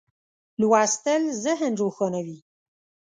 [0.61, 2.37] لوستل ذهن روښانوي.